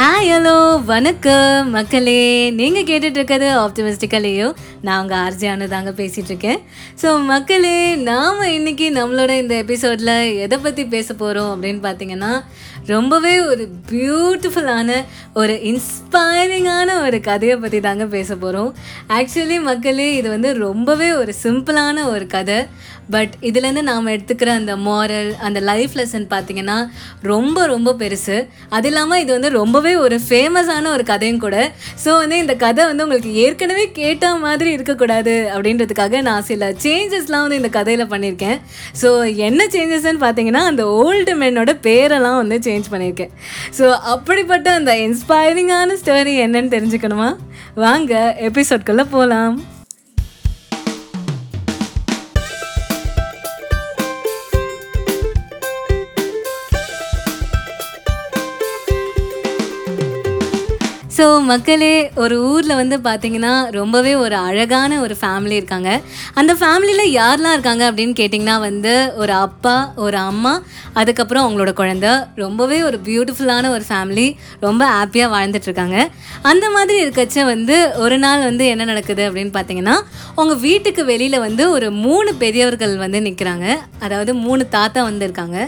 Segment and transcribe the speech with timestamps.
[0.00, 1.70] ஆய் ஹலோ வணக்கம்.
[1.70, 4.52] மக்களே நீங்கள் கேட்டுட்ருக்கிறது ஆப்டிமிஸ்டிக்கலையோ
[4.82, 6.58] நான் உங்கள் ஆர்ஜியானு தாங்க பேசிகிட்ருக்கேன்
[7.02, 12.44] ஸோ மக்களே நாம் இன்றைக்கி நம்மளோட இந்த எபிசோடில் எதை பற்றி பேச போகிறோம் அப்படின்னு பார்த்தீங்கன்னா
[12.86, 15.04] ரொம்பவே ஒரு பியூட்டிஃபுல்லான
[15.34, 18.74] ஒரு இன்ஸ்பைரிங்கான ஒரு கதையை பற்றி தாங்க பேச போகிறோம்
[19.08, 22.66] ஆக்சுவலி மக்களே இது வந்து ரொம்பவே ஒரு சிம்பிளான ஒரு கதை.
[23.10, 26.78] பட் இதுலேருந்து நாம் எடுத்துக்கிற அந்த மாரல் அந்த லைஃப் லெசன் பார்த்தீங்கன்னா
[27.22, 28.36] ரொம்ப ரொம்ப பெருசு.
[28.76, 31.56] அது இல்லாமல் இது வந்து ரொம்பவே ஒரு ஃபேமஸான ஒரு கதையும் கூட.
[32.04, 37.60] ஸோ வந்து இந்த கதை வந்து உங்களுக்கு ஏற்கனவே கேட்ட மாதிரி இருக்கக்கூடாது அப்படின்றதுக்காக நான் சில சேஞ்சஸ்லாம் வந்து
[37.62, 38.58] இந்த கதையில் பண்ணியிருக்கேன்
[39.02, 39.10] ஸோ
[39.48, 43.32] என்ன சேஞ்சஸ்ன்னு பார்த்தீங்கன்னா அந்த ஓல்டு மென்னோட பேரெல்லாம் வந்து சேஞ்ச் பண்ணியிருக்கேன்
[43.78, 47.30] ஸோ அப்படிப்பட்ட அந்த இன்ஸ்பைரிங்கான ஸ்டோரி என்னன்னு தெரிஞ்சுக்கணுமா?
[47.76, 48.12] வாங்க
[48.48, 49.77] எபிசோட்குள்ளே போகலாம்
[61.18, 65.90] ஸோ மக்களே ஒரு ஊரில் வந்து பார்த்தீங்கன்னா ரொம்பவே ஒரு அழகான ஒரு ஃபேமிலி இருக்காங்க.
[66.34, 70.52] அந்த ஃபேமிலியில் யாரெலாம் இருக்காங்க அப்படின்னு கேட்டிங்கன்னா வந்து ஒரு அப்பா ஒரு அம்மா
[71.00, 72.06] அதுக்கப்புறம் அவங்களோட குழந்த.
[72.44, 74.26] ரொம்பவே ஒரு பியூட்டிஃபுல்லான ஒரு ஃபேமிலி
[74.66, 75.98] ரொம்ப ஹாப்பியாக வாழ்ந்துட்டுருக்காங்க.
[76.42, 79.96] அந்த மாதிரி இருக்கச்ச வந்து ஒரு நாள் வந்து என்ன நடக்குது அப்படின்னு பார்த்தீங்கன்னா
[80.34, 83.66] உங்கள் வீட்டுக்கு வெளியில் வந்து ஒரு மூணு பெரியவர்கள் வந்து நிற்கிறாங்க
[84.00, 85.58] அதாவது மூணு தாத்தா வந்து இருக்காங்க.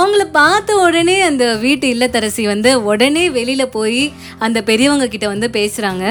[0.00, 4.02] அவங்கள பார்த்த உடனே அந்த வீட்டு இல்லத்தரசி வந்து உடனே வெளியில் போய்
[4.38, 6.04] அந்த பெரியவங்க கிட்ட வந்து பேசுகிறாங்க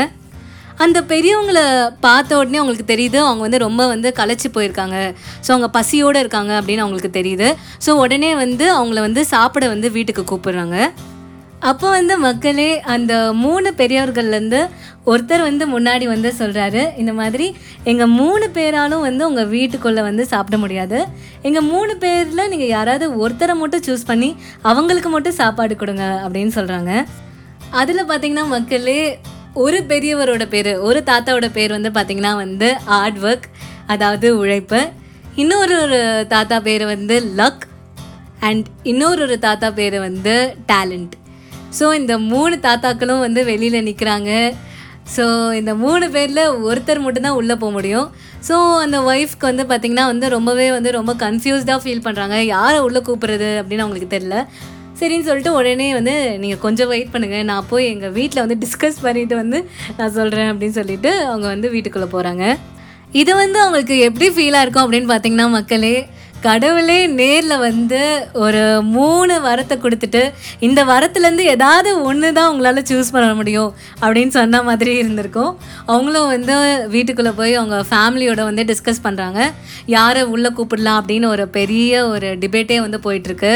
[0.83, 1.59] அந்த பெரியவங்கள
[2.05, 4.97] பார்த்த உடனே அவங்களுக்கு தெரியுது அவங்க வந்து ரொம்ப வந்து களைச்சி போயிருக்காங்க.
[5.45, 7.49] ஸோ அவங்க பசியோடு இருக்காங்க அப்படின்னு அவங்களுக்கு தெரியுது.
[7.85, 10.77] ஸோ உடனே வந்து அவங்கள வந்து சாப்பிட வந்து வீட்டுக்கு கூப்பிடுறாங்க.
[11.59, 14.69] அப்போ வந்து மக்களே அந்த மூணு பெரியவர்கள்லேருந்து
[15.05, 20.57] ஒருத்தர் வந்து முன்னாடி வந்து சொல்கிறாரு இந்த மாதிரி எங்கள் மூணு பேராலும் வந்து உங்கள் வீட்டுக்குள்ளே வந்து சாப்பிட
[20.57, 21.05] முடியாது.
[21.41, 27.05] எங்கள் மூணு பேரில் நீங்கள் யாராவது ஒருத்தரை மட்டும் சூஸ் பண்ணி அவங்களுக்கு மட்டும் சாப்பாடு கொடுங்க அப்படின்னு சொல்கிறாங்க
[27.71, 29.19] அதில் பார்த்தீங்கன்னா மக்களே
[29.53, 33.43] ஒரு பெரியவரோட பேர் ஒரு தாத்தாவோட பேர் வந்து பார்த்திங்கன்னா வந்து ஹார்ட் ஒர்க்
[33.87, 34.81] அதாவது உழைப்பு.
[35.35, 37.63] இன்னொரு ஒரு தாத்தா பேர் வந்து லக்
[38.39, 41.13] அண்ட் இன்னொரு ஒரு தாத்தா பேர் வந்து டேலண்ட்
[41.79, 44.31] ஸோ இந்த மூணு தாத்தாக்களும் வந்து வெளியில் நிற்கிறாங்க
[45.15, 48.07] ஸோ இந்த மூணு பேரில் ஒருத்தர் மட்டும்தான் உள்ளே போக முடியும்.
[48.47, 53.49] ஸோ அந்த ஒய்ஃப்க்கு வந்து பார்த்திங்கன்னா வந்து ரொம்பவே வந்து ரொம்ப கன்ஃபியூஸ்டாக ஃபீல் பண்ணுறாங்க யாரை உள்ளே கூப்பிட்றது
[53.61, 54.35] அப்படின்னு அவங்களுக்கு தெரில
[54.99, 59.35] சரின்னு சொல்லிட்டு உடனே வந்து நீங்கள் கொஞ்சம் வெயிட் பண்ணுங்கள் நான் போய் எங்கள் வீட்டில் வந்து டிஸ்கஸ் பண்ணிவிட்டு
[59.35, 59.59] வந்து
[59.97, 62.43] நான் சொல்கிறேன் அப்படின்னு சொல்லிட்டு அவங்க வந்து வீட்டுக்குள்ளே போகிறாங்க
[63.13, 65.95] இது வந்து அவங்களுக்கு எப்படி ஃபீலாக இருக்கும் அப்படின்னு பார்த்தீங்கன்னா மக்களே
[66.45, 67.99] கடவுளே நேரில் வந்து
[68.43, 68.61] ஒரு
[68.95, 70.21] மூணு வரத்தை கொடுத்துட்டு
[70.59, 75.51] இந்த வரத்துலேருந்து ஏதாவது ஒன்று தான் உங்களால் சூஸ் பண்ண முடியும் அப்படின்னு சொன்ன மாதிரி இருந்திருக்கும்.
[75.85, 76.55] அவங்களும் வந்து
[76.87, 79.39] வீட்டுக்குள்ளே போய் அவங்க ஃபேமிலியோட வந்து டிஸ்கஸ் பண்ணுறாங்க
[79.85, 83.53] யாரை உள்ளே கூப்பிடலாம் அப்படின்னு ஒரு பெரிய ஒரு டிபேட்டே வந்து போயிட்டுருக்கு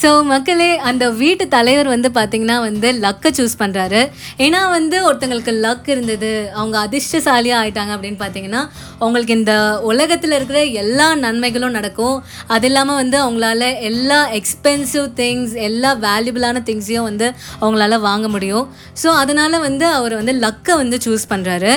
[0.00, 4.00] ஸோ மக்களே அந்த வீட்டு தலைவர் வந்து பார்த்திங்கன்னா வந்து லக்கை சூஸ் பண்ணுறாரு
[4.44, 8.62] ஏன்னா வந்து ஒருத்தங்களுக்கு லக் இருந்தது அவங்க அதிர்ஷ்டசாலியாக ஆயிட்டாங்க அப்படின்னு பார்த்தீங்கன்னா
[8.98, 9.54] அவங்களுக்கு இந்த
[9.90, 12.16] உலகத்தில் இருக்கிற எல்லா நன்மைகளும் நடக்கும்.
[12.54, 17.28] அது இல்லாமல் வந்து அவங்களால எல்லா எக்ஸ்பென்சிவ் திங்ஸ் எல்லா வேல்யூபிளான திங்ஸையும் வந்து
[17.60, 18.66] அவங்களால வாங்க முடியும்.
[19.02, 21.74] ஸோ அதனால் வந்து அவர் வந்து லக்கை வந்து சூஸ் பண்ணுறாரு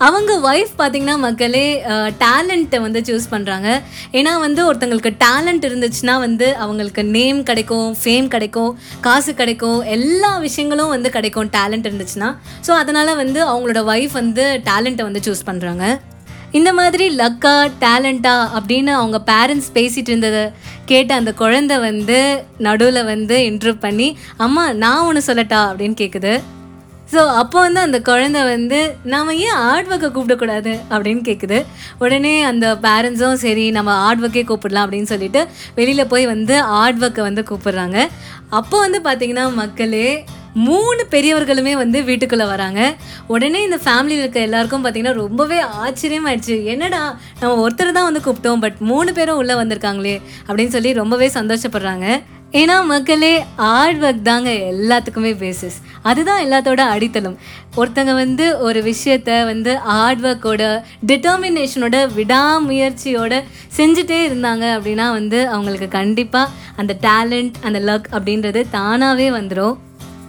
[0.00, 1.84] அவங்க ஒய்ஃப் பார்த்தீங்கன்னா மக்களே
[2.18, 8.78] டேலண்ட்டை வந்து சூஸ் பண்ணுறாங்க ஏன்னா வந்து ஒருத்தங்களுக்கு டேலண்ட் இருந்துச்சுன்னா வந்து அவங்களுக்கு நேம் கிடைக்கும் ஃபேம் கிடைக்கும்
[9.00, 12.36] காசு கிடைக்கும் எல்லா விஷயங்களும் வந்து கிடைக்கும் டேலண்ட் இருந்துச்சுன்னா.
[12.66, 15.98] ஸோ அதனால் வந்து அவங்களோட ஒய்ஃப் வந்து டேலண்ட்டை வந்து சூஸ் பண்ணுறாங்க
[16.52, 20.52] இந்த மாதிரி லக்கா டேலண்டா அப்படின்னு அவங்க பேரண்ட்ஸ் பேசிகிட்டு இருந்ததை
[20.84, 25.62] கேட்ட அந்த குழந்தை வந்து நடுவில் வந்து இன்ட்ரூவ் பண்ணி அம்மா நான் ஒன்று சொல்லட்டா?
[25.70, 26.42] அப்படின்னு கேட்குது
[27.12, 28.78] ஸோ அப்போ வந்து அந்த குழந்தை வந்து
[29.12, 30.72] நாம் ஏன் ஆர்ட் ஒர்க்கை கூப்பிடக்கூடாது?
[30.94, 31.58] அப்படின்னு கேட்குது
[32.04, 35.42] உடனே அந்த பேரண்ட்ஸும் சரி நம்ம ஆர்ட் ஒர்க்கே கூப்பிடலாம் அப்படின்னு சொல்லிட்டு
[35.78, 37.98] வெளியில் போய் வந்து ஆர்ட் ஒர்க்கை வந்து கூப்பிடுறாங்க.
[38.58, 40.08] அப்போ வந்து பார்த்திங்கன்னா மக்களே
[40.66, 42.80] மூணு பெரியவர்களுமே வந்து வீட்டுக்குள்ளே வராங்க.
[43.34, 46.56] உடனே இந்த ஃபேமிலியில் இருக்க எல்லாருக்கும் பார்த்தீங்கன்னா ரொம்பவே ஆச்சரியமாயிடுச்சு.
[46.72, 47.02] என்னடா
[47.40, 50.16] நம்ம ஒருத்தர் தான் வந்து கூப்பிட்டோம் பட் மூணு பேரும் உள்ளே வந்திருக்காங்களே
[50.46, 52.06] அப்படின்னு சொல்லி ரொம்பவே சந்தோஷப்படுறாங்க.
[52.58, 57.38] ஏன்னா மக்களே ஹார்ட் ஒர்க் தாங்க எல்லாத்துக்குமே பேசிஸ் அதுதான் எல்லாத்தோட அடித்தளம்.
[57.76, 60.62] ஒருத்தங்க வந்து ஒரு விஷயத்த வந்து ஹார்ட் ஒர்க்கோட
[61.06, 63.42] டிட்டர்மினேஷனோட விடாமுயற்சியோட
[63.76, 69.76] செஞ்சுட்டே இருந்தாங்க அப்படின்னா வந்து அவங்களுக்கு கண்டிப்பாக அந்த டேலண்ட் அந்த லக் அப்படின்றது தானாகவே வந்துடும்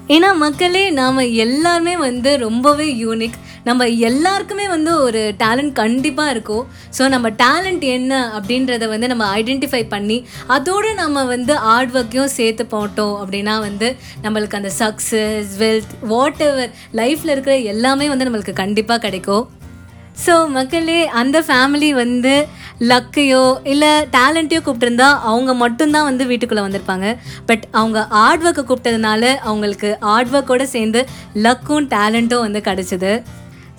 [0.07, 3.37] ஏன்னா மக்களே நாம் எல்லாருமே வந்து ரொம்பவே யூனிக்
[3.67, 6.65] நம்ம எல்லாருக்குமே வந்து ஒரு டேலண்ட் கண்டிப்பாக இருக்கும்.
[6.97, 10.17] ஸோ நம்ம டேலண்ட் என்ன அப்படின்றத வந்து நம்ம ஐடென்டிஃபை பண்ணி
[10.55, 13.89] அதோடு நம்ம வந்து ஹார்ட் ஒர்க்கையும் சேர்த்து போட்டோம் அப்படின்னா வந்து
[14.25, 19.45] நம்மளுக்கு அந்த சக்ஸஸ் வெல்த் வாட் எவர் லைஃப்பில் இருக்கிற எல்லாமே வந்து நம்மளுக்கு கண்டிப்பாக கிடைக்கும்.
[20.25, 22.35] ஸோ மக்களே அந்த ஃபேமிலி வந்து
[22.89, 27.07] லக்கையோ இல்லை டேலண்ட்டையோ கூப்பிட்டுருந்தா அவங்க மட்டும்தான் வந்து வீட்டுக்குள்ளே வந்திருப்பாங்க.
[27.49, 31.01] பட் அவங்க ஹார்ட் ஒர்க்கை கூப்பிட்டதுனால அவங்களுக்கு ஹார்ட் ஒர்க்கோட சேர்ந்து
[31.45, 33.11] லக்கும் டேலண்ட்டும் வந்து கிடச்சிது.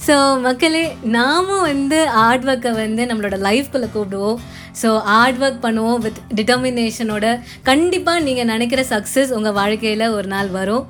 [0.06, 0.14] ஸோ
[0.44, 0.82] மக்களே
[1.16, 4.38] நாமும் வந்து ஹார்ட் ஒர்க்கை வந்து நம்மளோட லைஃப்குள்ளே கூப்பிடுவோம்.
[4.80, 7.26] ஸோ ஹார்ட் ஒர்க் பண்ணுவோம் வித் டிட்டர்மினேஷனோட
[7.68, 10.84] கண்டிப்பாக நீங்கள் நினைக்கிற சக்ஸஸ் உங்கள் வாழ்க்கையில் ஒரு நாள் வரும்.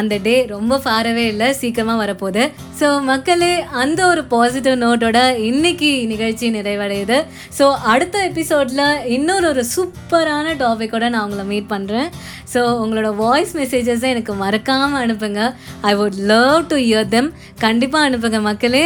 [0.00, 2.44] அந்த டே ரொம்ப ஃபாரவே இல்லை சீக்கிரமாக வரப்போகுது.
[2.80, 3.52] ஸோ மக்களே
[3.82, 5.18] அந்த ஒரு பாசிட்டிவ் நோட்டோட
[5.48, 7.18] இன்னைக்கு நிகழ்ச்சி நிறைவடையுது.
[7.58, 8.84] ஸோ அடுத்த எபிசோடில்
[9.16, 12.08] இன்னொரு ஒரு சூப்பரான டாப்பிக்கோட நான் உங்களை மீட் பண்ணுறேன்
[12.54, 15.42] ஸோ உங்களோட வாய்ஸ் மெசேஜஸை எனக்கு மறக்காமல் அனுப்புங்க.
[15.90, 17.30] I would love to hear them
[17.66, 18.84] கண்டிப்பாக அனுப்புங்க மக்களே.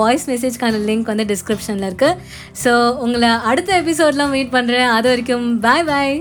[0.00, 2.18] வாய்ஸ் மெசேஜ்க்கான லிங்க் வந்து டிஸ்கிரிப்ஷனில் இருக்குது
[2.64, 2.74] ஸோ
[3.06, 6.14] உங்களை அடுத்த எபிசோடில் மீட் பண்ணுறேன் அது வரைக்கும் பாய் பாய்